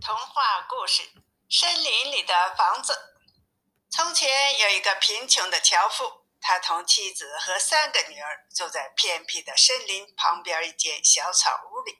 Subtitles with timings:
[0.00, 1.12] 童话故事：
[1.50, 3.16] 森林里的房子。
[3.90, 11.98] 从前有一个贫穷的樵夫，他同妻子和三个女儿住在偏僻的森林旁边一间小草屋里。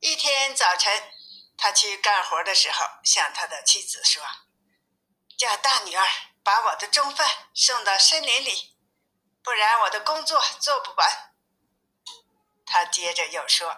[0.00, 1.12] 一天早晨，
[1.56, 4.22] 他去干活的时候，向他的妻子说
[5.36, 6.06] ：“叫大女儿
[6.42, 8.74] 把我的中饭送到森林里，
[9.42, 11.34] 不然我的工作做不完。”
[12.64, 13.76] 他接着又说：“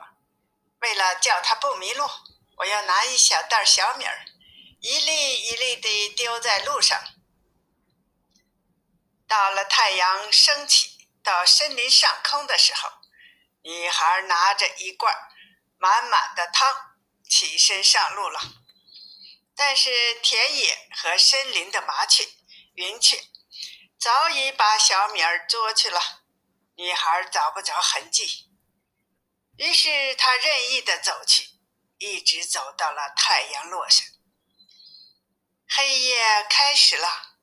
[0.80, 2.08] 为了叫他不迷路。”
[2.60, 4.26] 我要拿一小袋小米儿，
[4.80, 7.02] 一粒一粒地丢在路上。
[9.26, 12.90] 到了太阳升起到森林上空的时候，
[13.62, 15.14] 女孩拿着一罐
[15.78, 16.68] 满满的汤
[17.26, 18.38] 起身上路了。
[19.56, 22.28] 但是田野和森林的麻雀、
[22.74, 23.24] 云雀
[23.98, 26.22] 早已把小米儿捉去了，
[26.74, 28.50] 女孩找不着痕迹。
[29.56, 31.58] 于是她任意的走去。
[32.00, 34.04] 一直走到了太阳落下，
[35.68, 37.36] 黑夜开始了。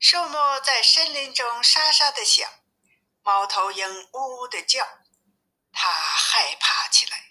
[0.00, 2.50] 树木在森林中沙沙的响，
[3.22, 4.82] 猫头鹰呜呜的叫。
[5.70, 7.22] 他害怕起来。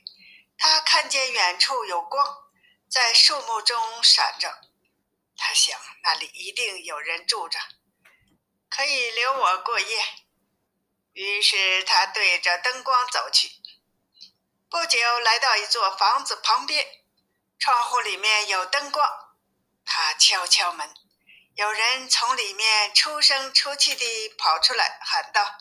[0.55, 2.51] 他看见远处有光
[2.87, 4.61] 在树木中闪着，
[5.35, 7.57] 他想那里一定有人住着，
[8.69, 10.05] 可以留我过夜。
[11.13, 13.56] 于是他对着灯光走去。
[14.79, 16.85] 不久，来到一座房子旁边，
[17.57, 19.09] 窗户里面有灯光。
[19.83, 20.93] 他敲敲门，
[21.55, 25.57] 有人从里面出声出气地跑出来，喊道：“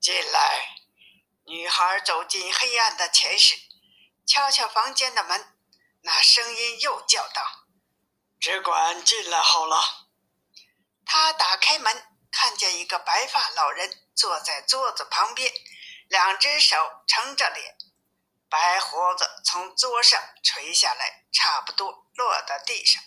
[0.00, 0.78] 进来！”
[1.44, 3.54] 女孩走进黑暗的前室，
[4.26, 5.54] 敲敲房间的门，
[6.00, 7.66] 那声音又叫道
[8.40, 10.08] ：“只管进来好了。”
[11.04, 15.52] 他打开门，看见一个白发老人坐在桌子旁边。
[16.08, 17.76] 两只手撑着脸，
[18.48, 23.02] 白胡子从桌上垂下来，差不多落到地上。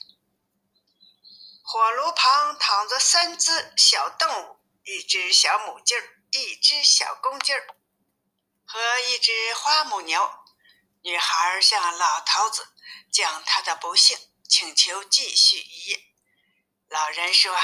[1.63, 7.65] 火炉旁躺着三只小动物：一只小母鸡儿，一只小公鸡儿，
[8.65, 10.29] 和一只花母牛。
[11.03, 12.75] 女孩向老头子
[13.11, 14.17] 讲她的不幸，
[14.47, 15.99] 请求继续一夜。
[16.87, 17.57] 老人说：“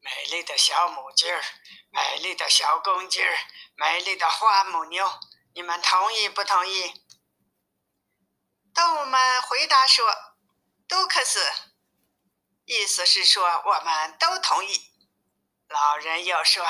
[0.00, 1.44] 美丽的小母鸡儿，
[1.90, 3.38] 美丽的小公鸡儿。”
[3.78, 5.20] 美丽的花母牛，
[5.54, 7.04] 你们同意不同意？
[8.74, 10.06] 动物们回答说
[10.88, 11.40] ：“都可是。”
[12.64, 14.90] 意思是说我们都同意。
[15.68, 16.66] 老人又说：“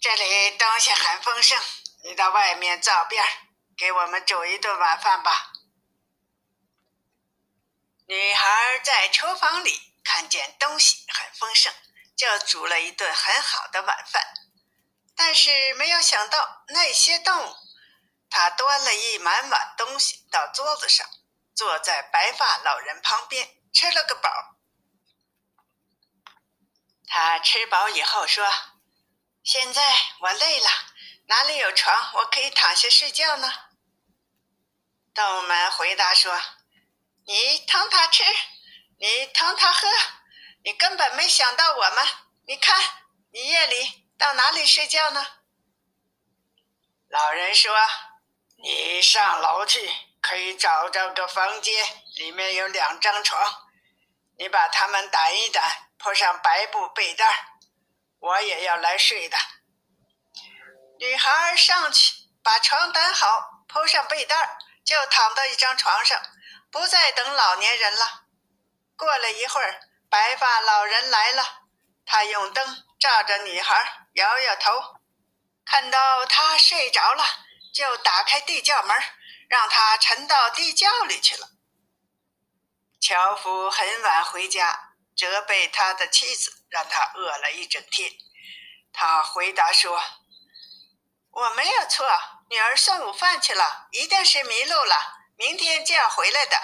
[0.00, 1.60] 这里东西很丰盛，
[2.04, 3.22] 你到外面灶边
[3.76, 5.52] 给我们煮一顿晚饭吧。”
[8.08, 11.70] 女孩在厨房里看见东西很丰盛，
[12.16, 14.37] 就煮了一顿很好的晚饭。
[15.20, 17.56] 但是没有想到那些动物，
[18.30, 21.04] 他端了一满碗东西到桌子上，
[21.56, 24.30] 坐在白发老人旁边吃了个饱。
[27.08, 28.48] 他吃饱以后说
[29.42, 29.82] ：“现在
[30.20, 30.70] 我累了，
[31.26, 33.52] 哪里有床我可以躺下睡觉呢？”
[35.12, 36.40] 动物们回答说
[37.26, 38.22] ：“你疼他吃，
[39.00, 39.88] 你疼他喝，
[40.62, 42.06] 你根本没想到我们。
[42.46, 42.80] 你看，
[43.32, 45.24] 你夜里。”到哪里睡觉呢？
[47.08, 47.72] 老人说
[48.60, 49.88] ：“你上楼去，
[50.20, 51.86] 可以找着个房间，
[52.16, 53.40] 里面有两张床，
[54.36, 55.62] 你把它们掸一掸，
[55.98, 57.32] 铺上白布被单
[58.18, 59.38] 我也要来睡的。”
[60.98, 62.12] 女孩上去
[62.42, 66.20] 把床掸好，铺上被单就躺到一张床上，
[66.72, 68.24] 不再等老年人了。
[68.96, 69.80] 过了一会儿，
[70.10, 71.44] 白发老人来了，
[72.04, 74.06] 他用灯照着女孩。
[74.14, 75.00] 摇摇头，
[75.64, 77.24] 看到她睡着了，
[77.72, 78.96] 就打开地窖门，
[79.48, 81.50] 让她沉到地窖里去了。
[83.00, 88.10] 樵夫很晚回家，责备他的妻子，让他饿了一整天。
[88.92, 90.02] 他回答说
[91.30, 92.04] ：“我没有错，
[92.50, 94.96] 女儿送午饭去了，一定是迷路了，
[95.36, 96.60] 明天就要回来的。”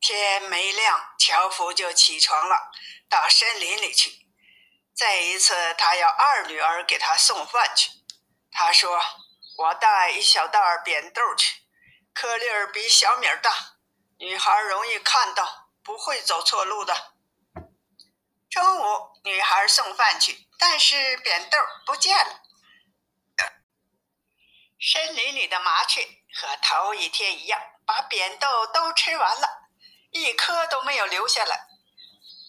[0.00, 2.70] 天没亮，樵夫就起床了，
[3.08, 4.29] 到森林里去。
[4.94, 7.90] 再一次，他要二女儿给他送饭去。
[8.50, 9.00] 他说
[9.56, 11.62] ：“我带一小袋扁豆去，
[12.12, 13.78] 颗粒儿比小米大，
[14.18, 17.14] 女孩容易看到，不会走错路的。”
[18.50, 22.42] 中午，女孩送饭去，但是扁豆不见了。
[24.82, 26.02] 森林里的麻雀
[26.34, 29.68] 和头一天一样，把扁豆都吃完了，
[30.10, 31.68] 一颗都没有留下来。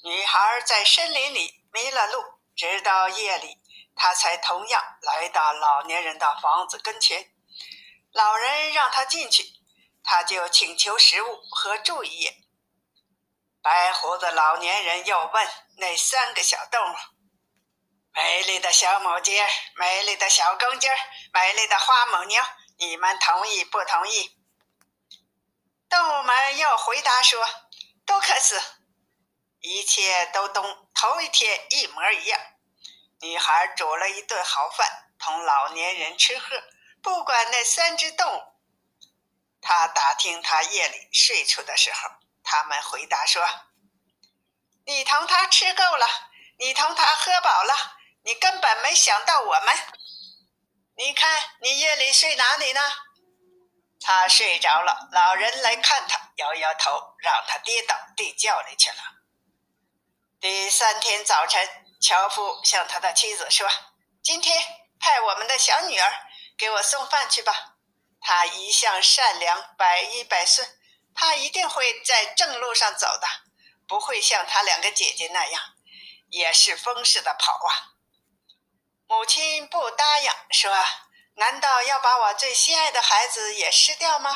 [0.03, 2.23] 女孩在森林里迷了路。
[2.53, 3.57] 直到夜里，
[3.95, 7.31] 他才同样来到老年人的房子跟前。
[8.11, 9.43] 老人让他进去，
[10.03, 12.35] 他就请求食物和住一夜。
[13.63, 15.47] 白胡子老年人又问
[15.77, 16.95] 那三个小动物
[18.13, 19.39] ：“美丽的小母鸡，
[19.75, 20.87] 美丽的小公鸡，
[21.33, 22.43] 美丽的花母牛，
[22.77, 24.37] 你们同意不同意？”
[25.89, 27.43] 动物们又回答说
[28.05, 28.61] ：“都可死，
[29.61, 32.39] 一切都同头一天一模一样。”
[33.21, 36.61] 女孩煮了一顿好饭，同老年人吃喝，
[37.01, 38.41] 不管那三只动物。
[39.61, 42.09] 他打听他夜里睡处的时候，
[42.43, 43.47] 他们回答说
[44.85, 46.07] ：“你同他吃够了，
[46.57, 47.75] 你同他喝饱了，
[48.23, 49.75] 你根本没想到我们。
[50.95, 51.29] 你看，
[51.61, 52.81] 你夜里睡哪里呢？”
[54.01, 58.95] 他睡着了，老人来看他，摇摇头，让他跌倒地窖里去了。
[60.41, 63.69] 第三天早晨，樵夫向他的妻子说
[64.23, 64.59] ：“今天
[64.99, 66.11] 派我们的小女儿
[66.57, 67.75] 给我送饭去吧。”
[68.19, 70.67] 他一向善良，百依百顺，
[71.13, 73.27] 他一定会在正路上走的，
[73.87, 75.61] 不会像他两个姐姐那样，
[76.31, 77.93] 也是风似的跑啊。
[79.05, 80.75] 母亲不答应，说
[81.37, 84.35] ：“难道要把我最心爱的孩子也失掉吗？”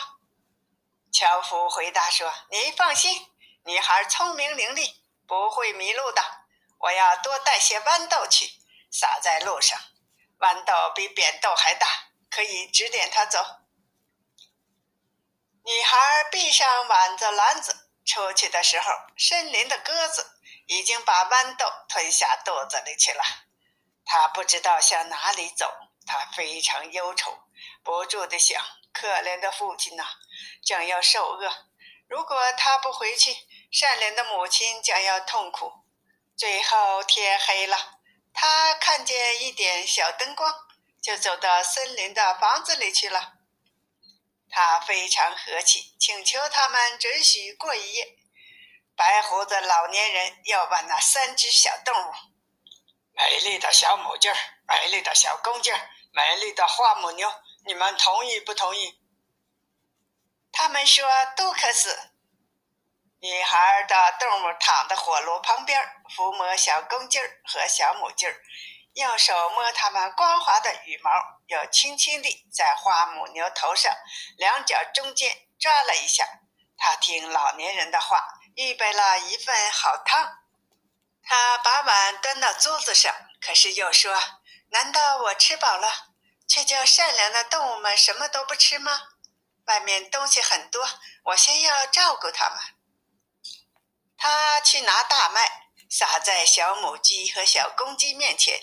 [1.12, 3.26] 樵夫回答说：“您放心，
[3.64, 4.94] 女孩聪明伶俐，
[5.28, 6.22] 不会迷路的。
[6.78, 8.50] 我要多带些豌豆去，
[8.92, 9.80] 撒在路上。
[10.40, 11.88] 豌豆比扁豆还大，
[12.30, 13.40] 可以指点她走。”
[15.64, 18.86] 女孩闭上碗子篮子出去的时候，
[19.18, 23.24] 森林的鸽子已经把豌豆吞下肚子里去了。
[24.06, 25.74] 她不知道向哪里走，
[26.06, 27.40] 她非常忧愁，
[27.84, 28.64] 不住地想：
[28.94, 30.06] 可怜的父亲呐，
[30.64, 31.50] 将要受饿；
[32.08, 33.36] 如果他不回去，
[33.72, 35.72] 善良的母亲将要痛苦。
[36.38, 38.00] 最后天黑了，
[38.34, 40.54] 他看见一点小灯光，
[41.02, 43.34] 就走到森林的房子里去了。
[44.50, 48.18] 他非常和气，请求他们准许过一夜。
[48.96, 52.14] 白胡子老年人要把那三只小动物——
[53.12, 54.36] 美丽的小母鸡儿、
[54.68, 57.30] 美丽的小公鸡儿、美丽的花母牛，
[57.66, 59.02] 你们同意不同意？
[60.52, 62.12] 他们说都可死。
[63.20, 65.82] 女孩的动物躺在火炉旁边，
[66.16, 68.36] 抚摸小公鸡儿和小母鸡儿。
[68.94, 71.12] 用手摸它们光滑的羽毛，
[71.48, 73.94] 又轻轻地在花母牛头上
[74.38, 76.26] 两脚中间抓了一下。
[76.78, 78.26] 他听老年人的话，
[78.56, 80.40] 预备了一份好汤。
[81.24, 84.14] 他把碗端到桌子上，可是又说
[84.72, 85.90] ：“难道我吃饱了，
[86.48, 88.92] 却叫善良的动物们什么都不吃吗？
[89.66, 90.88] 外面东西很多，
[91.24, 92.60] 我先要照顾它们。”
[94.28, 98.60] 他去拿大麦，撒在小母鸡和小公鸡面前。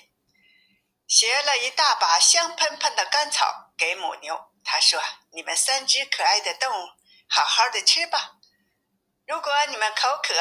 [1.06, 5.00] 携了一大把香喷喷的干草给母牛，他说
[5.32, 6.88] ：“你们三只可爱的动物，
[7.28, 8.32] 好好的吃吧。
[9.24, 10.34] 如果你们口渴，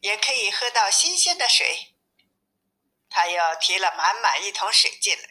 [0.00, 1.94] 也可以喝到新鲜的水。”
[3.10, 5.28] 他又提了满满一桶水进来。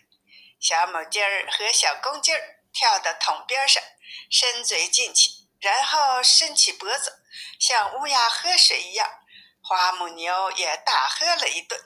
[0.61, 3.81] 小母鸡儿和小公鸡儿跳到桶边上，
[4.29, 7.23] 伸嘴进去，然后伸起脖子，
[7.59, 9.09] 像乌鸦喝水一样。
[9.63, 11.79] 花母牛也大喝了一顿。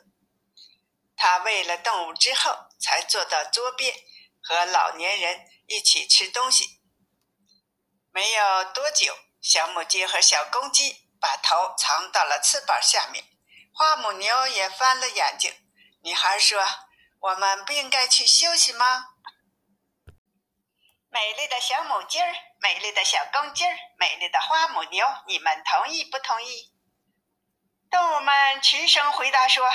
[1.16, 2.68] 他喂了动物之后。
[2.80, 3.92] 才坐到桌边，
[4.40, 6.80] 和老年人一起吃东西。
[8.12, 13.26] 没有多久，小母鸡和小公鸡把头藏到了翅膀下面，
[13.74, 15.52] 花母牛也翻了眼睛。
[16.04, 16.64] 女孩说
[17.20, 19.08] ：“我们不应该去休息吗？”
[21.10, 22.32] 美丽的小母鸡儿，
[22.62, 26.72] 美丽的小公鸡儿，美丽的花母牛，你们同意不同意？
[27.90, 29.68] 动物们齐声回答说。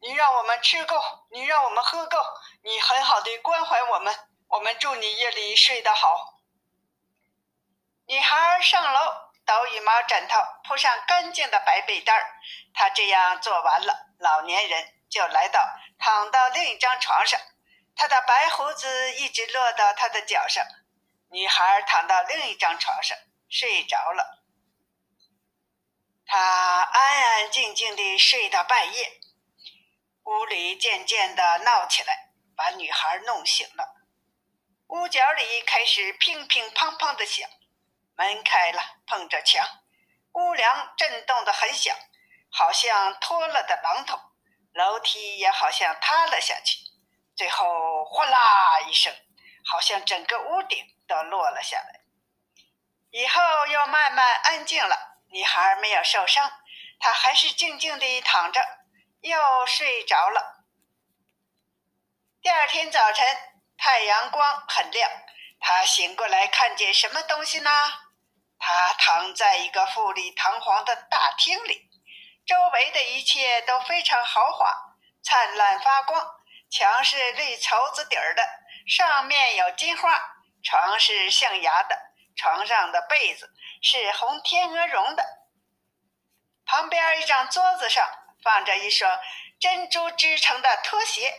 [0.00, 0.96] 你让我们吃够，
[1.32, 2.18] 你让我们喝够，
[2.62, 4.14] 你很好的关怀我们，
[4.46, 6.38] 我们祝你夜里睡得好。
[8.06, 9.00] 女孩上楼，
[9.44, 12.30] 抖羽毛枕头，铺上干净的白被单儿。
[12.72, 17.40] 她这样做完了，老年人就来到，躺到另一张床上，
[17.96, 20.64] 他的白胡子一直落到他的脚上。
[21.30, 23.18] 女孩躺到另一张床上，
[23.50, 24.37] 睡着了。
[26.98, 29.20] 安安静静地睡到半夜。
[30.24, 33.94] 屋里渐渐的闹起来，把女孩弄醒了。
[34.88, 37.48] 屋角里开始乒乒乓乓的响，
[38.16, 39.64] 门开了，碰着墙，
[40.32, 41.96] 屋梁震动的很响，
[42.50, 44.18] 好像脱了的榔头。
[44.72, 46.78] 楼梯也好像塌了下去，
[47.36, 49.14] 最后哗啦一声，
[49.64, 52.00] 好像整个屋顶都落了下来。
[53.10, 56.50] 以后又慢慢安静了，女孩没有受伤，
[56.98, 58.60] 他还是静静地躺着。
[59.20, 60.64] 又睡着了。
[62.40, 63.26] 第二天早晨，
[63.76, 65.10] 太阳光很亮，
[65.58, 67.70] 他醒过来看见什么东西呢？
[68.60, 71.90] 他躺在一个富丽堂皇的大厅里，
[72.46, 74.72] 周围的一切都非常豪华，
[75.22, 76.24] 灿烂发光。
[76.70, 78.42] 墙是绿绸子底儿的，
[78.86, 80.16] 上面有金花。
[80.62, 81.98] 床是象牙的，
[82.36, 83.52] 床上的被子
[83.82, 85.37] 是红天鹅绒的。
[86.68, 88.06] 旁边一张桌子上
[88.44, 89.10] 放着一双
[89.58, 91.34] 珍珠织成的拖鞋。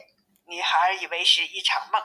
[0.48, 2.04] 女孩以为是一场梦，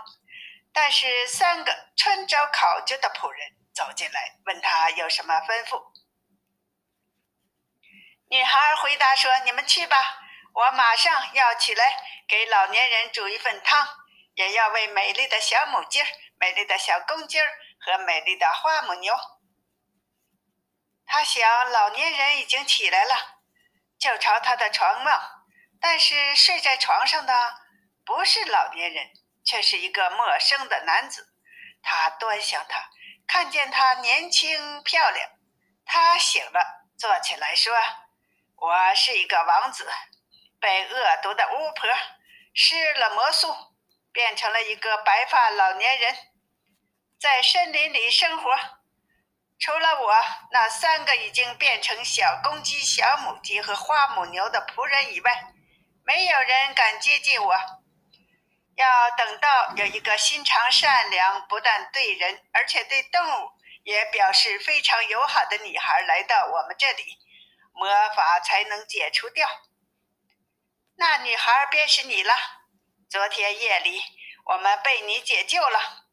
[0.75, 5.83] 但是三个穿着考究的仆人走进来，问她有什么吩咐。
[8.29, 9.97] 女孩回答说：“你们去吧，
[10.53, 11.97] 我马上要起来
[12.29, 13.89] 给老年人煮一份汤，
[14.35, 16.03] 也要为美丽的小母鸡、
[16.39, 17.41] 美丽的小公鸡
[17.81, 19.17] 和美丽的花母牛。”
[21.07, 23.15] 他想，老年人已经起来了，
[23.99, 25.23] 就朝他的床望，
[25.81, 27.65] 但是睡在床上的。
[28.07, 29.13] 不是老年人，
[29.47, 31.33] 却是一个陌生的男子。
[31.83, 32.91] 他端详他，
[33.27, 35.31] 看见他年轻漂亮。
[35.87, 37.75] 他醒了，坐起来说
[38.57, 39.91] ：“我是一个王子，
[40.61, 41.89] 被恶毒的巫婆
[42.55, 43.55] 施了魔术，
[44.13, 46.15] 变成了一个白发老年人，
[47.19, 48.55] 在森林里生活。
[49.65, 50.15] 除了我
[50.51, 55.55] 那三个已经变成小公鸡、小母鸡和花母牛的仆人以外，
[56.05, 57.55] 没有人敢接近我。”
[58.77, 63.53] 要等到有一个心肠善良、不但对人，而且对动物
[63.85, 67.19] 也表示非常友好的女孩来到我们这里，
[67.73, 69.49] 魔法才能解除掉。
[70.97, 72.37] 那女孩便是你了。
[73.09, 74.03] 昨天夜里，
[74.45, 76.04] 我们被你解救了。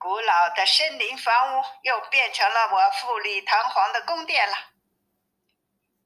[0.00, 4.56] 古老的森林房屋又变成了我富丽堂皇的宫殿了。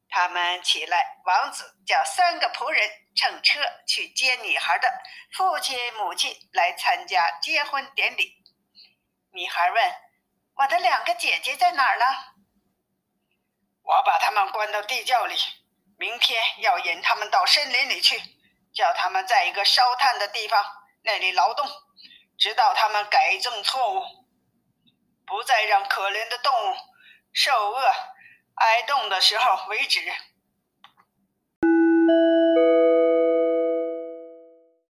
[0.08, 2.90] 他们起来，王子叫三个仆人。
[3.16, 4.88] 乘车去接女孩的
[5.34, 8.34] 父亲、母亲来参加结婚典礼。
[9.30, 9.94] 女孩问
[10.58, 12.04] ：“我的两个姐姐在哪儿呢？”
[13.84, 15.36] 我把他们关到地窖里，
[15.96, 18.20] 明天要引他们到森林里去，
[18.74, 20.60] 叫他们在一个烧炭的地方
[21.04, 21.64] 那里劳动，
[22.36, 24.02] 直到他们改正错误，
[25.26, 26.76] 不再让可怜的动物
[27.32, 27.86] 受饿
[28.54, 30.00] 挨冻的时候为止。